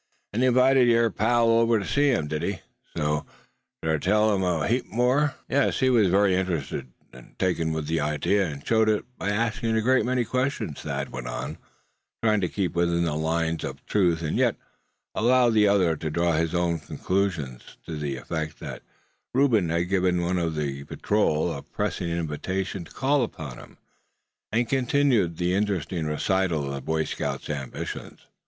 [0.33, 2.61] An' he 'vited yer pal over ter see him, did he,
[2.97, 3.21] so's
[3.83, 6.73] ter tell him a heap more?" "He was very much
[7.37, 11.27] taken with the idea, and showed it by asking a great many questions," Thad went
[11.27, 11.59] on;
[12.23, 14.55] trying to keep within the lines of the truth, and yet
[15.13, 18.81] allow the other to draw his own conclusions, to the effect that
[19.35, 23.77] Reuben had given one of the patrol a pressing invitation to call upon him,
[24.51, 28.21] and continue the interesting recital of the Boy Scouts' ambitions.